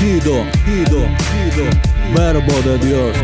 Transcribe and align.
ungido, 0.00 0.32
ungido, 0.40 1.06
verbo 2.14 2.52
de 2.62 2.78
Dios. 2.78 3.16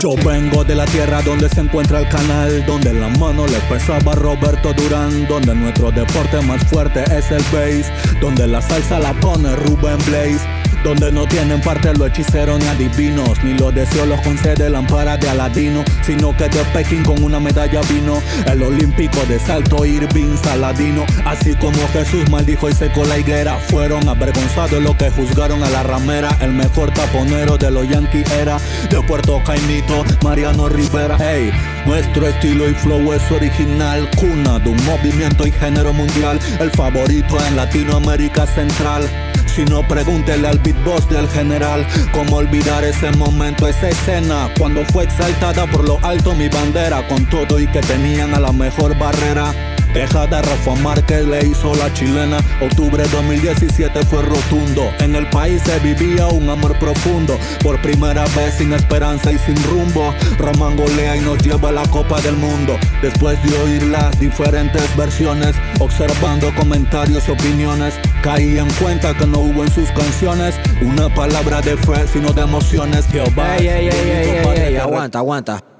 Yo 0.00 0.14
vengo 0.24 0.64
de 0.64 0.74
la 0.74 0.84
tierra 0.86 1.20
donde 1.22 1.48
se 1.48 1.60
encuentra 1.60 2.00
el 2.00 2.08
canal, 2.08 2.64
donde 2.64 2.92
la 2.92 3.08
mano 3.08 3.46
le 3.46 3.58
pesaba 3.68 4.14
Roberto 4.14 4.72
Durán, 4.72 5.26
donde 5.28 5.54
nuestro 5.54 5.90
deporte 5.90 6.40
más 6.42 6.64
fuerte 6.64 7.04
es 7.04 7.30
el 7.30 7.42
bass, 7.52 7.92
donde 8.20 8.46
la 8.46 8.62
salsa 8.62 8.98
la 8.98 9.12
pone 9.20 9.54
Ruben 9.56 9.98
Blaze. 10.06 10.40
Donde 10.86 11.10
no 11.10 11.26
tienen 11.26 11.60
parte 11.62 11.92
los 11.94 12.06
hechiceros 12.10 12.60
ni 12.60 12.66
adivinos, 12.68 13.42
ni 13.42 13.54
los 13.54 13.74
deseos 13.74 14.06
los 14.06 14.20
concede 14.20 14.70
lámpara 14.70 15.16
de 15.16 15.28
Aladino, 15.28 15.82
sino 16.02 16.30
que 16.36 16.48
de 16.48 16.62
Pekín 16.72 17.02
con 17.02 17.20
una 17.24 17.40
medalla 17.40 17.80
vino 17.90 18.22
el 18.46 18.62
olímpico 18.62 19.18
de 19.26 19.40
salto 19.40 19.84
Irving 19.84 20.36
Saladino. 20.36 21.04
Así 21.24 21.56
como 21.56 21.76
Jesús 21.88 22.30
maldijo 22.30 22.70
y 22.70 22.72
secó 22.72 23.04
la 23.04 23.18
higuera, 23.18 23.58
fueron 23.68 24.08
avergonzados 24.08 24.80
los 24.80 24.94
que 24.94 25.10
juzgaron 25.10 25.60
a 25.64 25.70
la 25.70 25.82
ramera. 25.82 26.38
El 26.40 26.52
mejor 26.52 26.92
taponero 26.92 27.58
de 27.58 27.72
los 27.72 27.88
Yankees 27.88 28.30
era 28.30 28.60
de 28.88 29.02
Puerto 29.02 29.42
Caimito, 29.44 30.04
Mariano 30.22 30.68
Rivera. 30.68 31.16
Hey, 31.18 31.50
nuestro 31.84 32.28
estilo 32.28 32.70
y 32.70 32.74
flow 32.74 33.12
es 33.12 33.28
original, 33.32 34.08
cuna 34.14 34.60
de 34.60 34.70
un 34.70 34.84
movimiento 34.84 35.48
y 35.48 35.50
género 35.50 35.92
mundial, 35.92 36.38
el 36.60 36.70
favorito 36.70 37.44
en 37.48 37.56
Latinoamérica 37.56 38.46
Central. 38.46 39.10
Si 39.56 39.64
no, 39.64 39.82
pregúntele 39.88 40.48
al 40.48 40.58
beatbox 40.58 41.08
del 41.08 41.26
general 41.30 41.86
cómo 42.12 42.36
olvidar 42.36 42.84
ese 42.84 43.10
momento, 43.12 43.66
esa 43.66 43.88
escena 43.88 44.50
cuando 44.58 44.84
fue 44.84 45.04
exaltada 45.04 45.66
por 45.66 45.88
lo 45.88 45.98
alto 46.04 46.34
mi 46.34 46.50
bandera 46.50 47.08
con 47.08 47.24
todo 47.30 47.58
y 47.58 47.66
que 47.66 47.80
tenían 47.80 48.34
a 48.34 48.40
la 48.40 48.52
mejor 48.52 48.98
barrera. 48.98 49.75
Deja 49.96 50.26
de 50.26 50.42
Rafa 50.42 50.74
Márquez 50.82 51.26
le 51.26 51.46
hizo 51.46 51.74
la 51.74 51.90
chilena. 51.94 52.36
Octubre 52.60 53.02
2017 53.10 54.04
fue 54.04 54.20
rotundo. 54.20 54.90
En 55.00 55.16
el 55.16 55.26
país 55.30 55.62
se 55.62 55.78
vivía 55.78 56.26
un 56.26 56.50
amor 56.50 56.78
profundo. 56.78 57.38
Por 57.62 57.80
primera 57.80 58.24
vez 58.36 58.56
sin 58.58 58.74
esperanza 58.74 59.32
y 59.32 59.38
sin 59.38 59.56
rumbo. 59.64 60.12
Román 60.36 60.76
golea 60.76 61.16
y 61.16 61.20
nos 61.20 61.42
lleva 61.42 61.70
a 61.70 61.72
la 61.72 61.88
Copa 61.88 62.20
del 62.20 62.36
Mundo. 62.36 62.78
Después 63.00 63.42
de 63.42 63.58
oír 63.62 63.84
las 63.84 64.20
diferentes 64.20 64.84
versiones, 64.98 65.56
observando 65.80 66.54
comentarios 66.54 67.26
y 67.28 67.30
opiniones, 67.30 67.94
caí 68.22 68.58
en 68.58 68.70
cuenta 68.74 69.16
que 69.16 69.26
no 69.26 69.38
hubo 69.38 69.64
en 69.64 69.70
sus 69.70 69.90
canciones 69.92 70.56
una 70.82 71.08
palabra 71.14 71.62
de 71.62 71.74
fe, 71.78 72.06
sino 72.12 72.34
de 72.34 72.42
emociones. 72.42 73.06
Jehová. 73.06 73.56
Ey, 73.56 73.66
ey, 73.66 73.88
ey, 73.88 74.52
ey, 74.58 74.76
aguanta, 74.76 75.20
aguanta. 75.20 75.75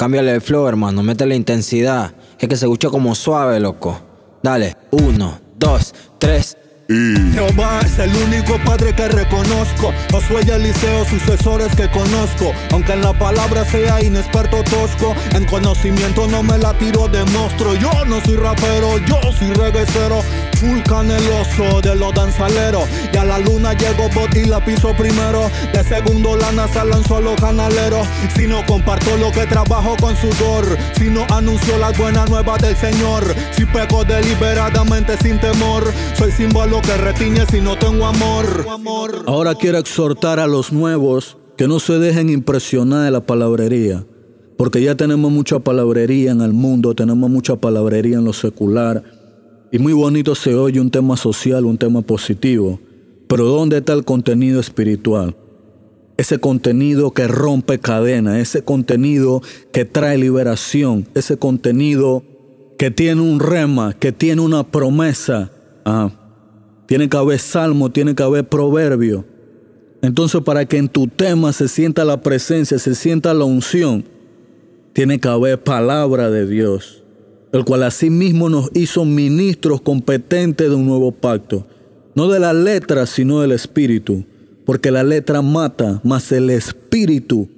Cámbiale 0.00 0.32
el 0.32 0.40
flow, 0.40 0.66
hermano, 0.66 1.02
mete 1.02 1.26
la 1.26 1.34
intensidad. 1.34 2.14
Es 2.38 2.48
que 2.48 2.56
se 2.56 2.64
escucha 2.64 2.88
como 2.88 3.14
suave, 3.14 3.60
loco. 3.60 4.00
Dale, 4.42 4.74
uno, 4.92 5.38
dos, 5.58 5.92
tres. 6.18 6.56
Jehová 6.88 7.80
es 7.84 7.98
el 7.98 8.10
único 8.16 8.58
padre 8.64 8.94
que 8.96 9.08
reconozco. 9.08 9.92
Josué 10.10 10.40
y 10.46 10.50
Eliseo, 10.50 11.04
sucesores 11.04 11.76
que 11.76 11.88
conozco. 11.90 12.52
Aunque 12.72 12.94
en 12.94 13.02
la 13.02 13.12
palabra 13.16 13.62
sea 13.66 14.02
inexperto 14.02 14.64
tosco, 14.64 15.14
en 15.34 15.44
conocimiento 15.44 16.26
no 16.28 16.42
me 16.42 16.56
la 16.56 16.72
tiro 16.78 17.06
de 17.06 17.22
monstruo. 17.26 17.74
Yo 17.74 17.92
no 18.06 18.22
soy 18.22 18.36
rapero, 18.36 18.96
yo 19.06 19.20
soy 19.38 19.52
reguecero. 19.52 20.20
Full 20.60 20.82
caneloso 20.82 21.80
de 21.80 21.94
los 21.94 22.12
danzaleros. 22.14 22.84
Y 23.14 23.16
a 23.16 23.24
la 23.24 23.38
luna 23.38 23.72
llego 23.72 24.10
bot 24.14 24.34
la 24.46 24.62
piso 24.62 24.94
primero. 24.94 25.50
De 25.72 25.82
segundo 25.82 26.36
la 26.36 26.52
NASA 26.52 26.84
lanzó 26.84 27.16
a 27.16 27.20
los 27.22 27.40
canaleros. 27.40 28.06
Si 28.36 28.46
no 28.46 28.64
comparto 28.66 29.16
lo 29.16 29.32
que 29.32 29.46
trabajo 29.46 29.96
con 29.98 30.14
sudor. 30.16 30.66
Si 30.98 31.04
no 31.04 31.24
anuncio 31.30 31.78
las 31.78 31.96
buenas 31.96 32.28
nuevas 32.28 32.60
del 32.60 32.76
Señor. 32.76 33.24
Si 33.52 33.64
pego 33.64 34.04
deliberadamente 34.04 35.16
sin 35.16 35.40
temor. 35.40 35.84
Soy 36.18 36.30
símbolo 36.30 36.82
que 36.82 36.94
retiñe 36.94 37.46
si 37.50 37.62
no 37.62 37.78
tengo 37.78 38.04
amor. 38.04 38.66
Ahora 39.26 39.54
quiero 39.54 39.78
exhortar 39.78 40.40
a 40.40 40.46
los 40.46 40.72
nuevos 40.72 41.38
que 41.56 41.68
no 41.68 41.80
se 41.80 41.94
dejen 41.98 42.28
impresionar 42.28 43.04
de 43.04 43.10
la 43.10 43.20
palabrería. 43.20 44.04
Porque 44.58 44.82
ya 44.82 44.94
tenemos 44.94 45.32
mucha 45.32 45.58
palabrería 45.60 46.32
en 46.32 46.42
el 46.42 46.52
mundo, 46.52 46.94
tenemos 46.94 47.30
mucha 47.30 47.56
palabrería 47.56 48.18
en 48.18 48.26
lo 48.26 48.34
secular. 48.34 49.19
Y 49.72 49.78
muy 49.78 49.92
bonito 49.92 50.34
se 50.34 50.54
oye 50.54 50.80
un 50.80 50.90
tema 50.90 51.16
social, 51.16 51.64
un 51.64 51.78
tema 51.78 52.02
positivo. 52.02 52.80
Pero 53.28 53.44
¿dónde 53.46 53.78
está 53.78 53.92
el 53.92 54.04
contenido 54.04 54.58
espiritual? 54.60 55.36
Ese 56.16 56.38
contenido 56.38 57.12
que 57.12 57.28
rompe 57.28 57.78
cadena, 57.78 58.40
ese 58.40 58.62
contenido 58.62 59.40
que 59.72 59.84
trae 59.84 60.18
liberación, 60.18 61.06
ese 61.14 61.38
contenido 61.38 62.24
que 62.78 62.90
tiene 62.90 63.20
un 63.20 63.40
rema, 63.40 63.92
que 63.92 64.12
tiene 64.12 64.42
una 64.42 64.64
promesa. 64.64 65.50
Tiene 66.86 67.08
que 67.08 67.16
haber 67.16 67.38
salmo, 67.38 67.90
tiene 67.90 68.14
que 68.14 68.22
haber 68.22 68.48
proverbio. 68.48 69.24
Entonces 70.02 70.40
para 70.42 70.64
que 70.64 70.78
en 70.78 70.88
tu 70.88 71.06
tema 71.06 71.52
se 71.52 71.68
sienta 71.68 72.04
la 72.04 72.20
presencia, 72.20 72.78
se 72.78 72.94
sienta 72.94 73.32
la 73.34 73.44
unción, 73.44 74.04
tiene 74.92 75.20
que 75.20 75.28
haber 75.28 75.62
palabra 75.62 76.30
de 76.30 76.46
Dios, 76.46 76.99
el 77.52 77.64
cual 77.64 77.82
asimismo 77.82 78.48
nos 78.48 78.70
hizo 78.74 79.04
ministros 79.04 79.80
competentes 79.80 80.68
de 80.68 80.74
un 80.74 80.86
nuevo 80.86 81.12
pacto, 81.12 81.66
no 82.14 82.28
de 82.28 82.40
la 82.40 82.52
letra, 82.52 83.06
sino 83.06 83.40
del 83.40 83.52
espíritu, 83.52 84.24
porque 84.64 84.90
la 84.90 85.02
letra 85.02 85.42
mata, 85.42 86.00
mas 86.04 86.30
el 86.32 86.50
espíritu 86.50 87.48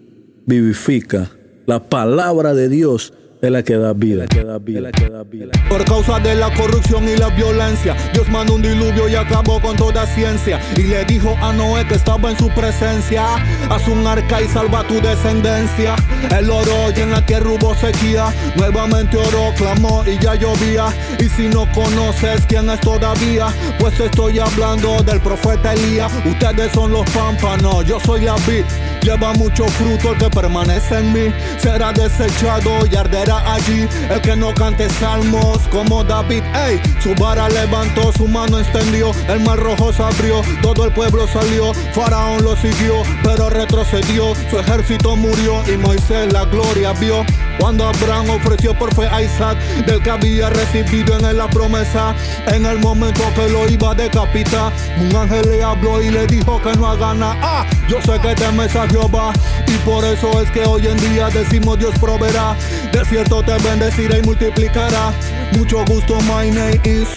vivifica. 0.47 1.31
La 1.67 1.89
palabra 1.89 2.55
de 2.55 2.69
Dios 2.69 3.13
es 3.43 3.51
la 3.51 3.65
que 3.65 3.77
da 3.77 3.93
vida, 3.93 4.29
que 4.29 4.45
da 4.45 4.59
vida, 4.59 4.93
que 4.93 5.09
da. 5.11 5.25
Por 5.69 5.85
causa 5.85 6.21
de 6.21 6.37
la 6.37 6.55
corrupción 6.55 7.09
y 7.09 7.17
la 7.17 7.29
violencia, 7.31 7.97
Dios 8.13 8.29
mandó 8.29 8.55
un 8.55 8.63
diluvio 8.63 9.09
y 9.09 9.17
acabó 9.17 9.61
con 9.61 9.77
toda 9.77 10.07
ciencia. 10.07 10.61
Y 10.77 10.83
le 10.85 11.05
dijo 11.05 11.37
a 11.43 11.53
Noé 11.53 11.85
que 11.89 11.95
estaba 11.95 12.31
en 12.31 12.39
su 12.39 12.49
presencia: 12.51 13.35
Haz 13.69 13.89
un 13.89 14.07
arca 14.07 14.41
y 14.41 14.47
salva 14.47 14.87
tu 14.87 15.01
descendencia. 15.01 15.97
El 16.39 16.51
oro 16.51 16.93
y 16.97 17.01
en 17.01 17.11
la 17.11 17.27
tierra 17.27 17.51
hubo 17.51 17.75
sequía. 17.75 18.33
Nuevamente 18.55 19.17
oro 19.17 19.53
clamó 19.57 20.05
y 20.07 20.23
ya 20.23 20.37
llovía. 20.37 20.87
Y 21.19 21.29
si 21.29 21.49
no 21.49 21.71
conoces 21.73 22.47
quién 22.47 22.71
es 22.71 22.81
todavía, 22.81 23.49
pues 23.81 23.99
estoy 23.99 24.39
hablando 24.39 25.03
del 25.03 25.21
profeta 25.21 25.73
Elías. 25.73 26.13
Ustedes 26.25 26.71
son 26.73 26.93
los 26.93 27.11
pámpanos, 27.11 27.85
yo 27.87 27.99
soy 27.99 28.21
la 28.21 28.37
vid. 28.47 28.65
Lleva 29.03 29.33
mucho 29.33 29.67
fruto 29.67 30.13
el 30.13 30.19
que 30.19 30.31
permanece 30.31 30.99
en 30.99 31.13
mí. 31.13 31.35
Será 31.59 31.93
desechado 31.93 32.87
y 32.87 32.95
arderá 32.95 33.32
allí. 33.39 33.89
El 34.11 34.21
que 34.21 34.37
no 34.37 34.53
cante 34.55 34.89
salmos 34.91 35.59
como 35.71 36.05
David. 36.05 36.43
Ey, 36.55 36.81
su 37.03 37.15
vara 37.15 37.49
levantó, 37.49 38.13
su 38.13 38.27
mano 38.29 38.59
extendió. 38.59 39.13
El 39.29 39.41
mar 39.41 39.59
rojo 39.59 39.93
se 39.93 40.03
abrió, 40.03 40.43
todo 40.63 40.87
el 40.87 40.93
pueblo 40.93 41.27
salió. 41.27 41.73
Faraón 41.93 42.43
lo 42.43 42.57
siguió, 42.57 43.03
pero 43.23 43.51
retrocedió. 43.51 44.35
Su 44.51 44.59
ejército 44.59 45.17
murió 45.17 45.63
y 45.73 45.77
Moisés 45.77 46.33
la 46.33 46.45
gloria 46.45 46.93
vio. 46.93 47.25
Cuando 47.59 47.87
Abraham 47.87 48.31
ofreció 48.31 48.77
por 48.77 48.95
fe 48.95 49.07
a 49.07 49.23
Isaac, 49.23 49.59
del 49.87 50.03
que 50.03 50.11
había 50.11 50.51
recibido 50.51 51.19
en 51.19 51.25
él 51.25 51.39
la 51.39 51.49
promesa, 51.49 52.15
en 52.47 52.67
el 52.67 52.79
momento 52.79 53.23
que 53.35 53.49
lo 53.51 53.69
iba 53.69 53.93
a 53.93 53.95
decapitar, 53.95 54.73
un 54.99 55.15
ángel 55.15 55.49
le 55.49 55.63
habló 55.63 56.03
y 56.03 56.11
le 56.11 56.27
dijo 56.27 56.61
que 56.63 56.73
no 56.73 56.89
haga 56.89 57.15
nada. 57.15 57.37
Ah, 57.43 57.67
yo 57.89 58.01
sé 58.03 58.19
que 58.21 58.35
temes 58.35 58.75
a 58.75 58.89
Jehová, 58.89 59.33
y 59.67 59.77
por 59.85 60.05
eso 60.05 60.41
es 60.41 60.51
que 60.51 60.65
hoy 60.65 60.87
en 60.87 60.97
día 60.99 61.29
decimos 61.29 61.79
Dios 61.79 61.95
proveerá. 62.01 62.57
De 62.93 63.05
cierto 63.23 63.43
te 63.43 63.57
bendecirá 63.69 64.19
y 64.19 64.23
multiplicará. 64.23 65.13
Mucho 65.53 65.85
gusto, 65.85 66.19
my 66.23 66.51
name 66.51 66.81
is. 66.85 67.09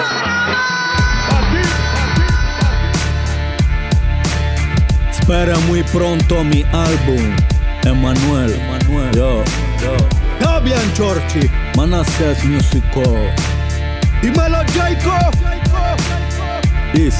Espera 5.09 5.57
muy 5.67 5.81
pronto 5.83 6.43
mi 6.43 6.63
álbum, 6.71 7.35
Emanuel. 7.83 8.53
Emanuel. 8.53 9.15
Yo, 9.15 9.43
yo. 9.81 10.61
Bien, 10.61 10.93
Chorchi. 10.93 11.49
Manassas 11.75 12.43
Musical. 12.43 13.33
Dímelo, 14.21 14.59
Jacob. 14.73 15.33
This 16.93 17.15